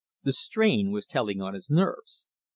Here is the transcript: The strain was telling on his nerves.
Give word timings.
The 0.23 0.31
strain 0.31 0.89
was 0.89 1.05
telling 1.05 1.41
on 1.43 1.53
his 1.53 1.69
nerves. 1.69 2.25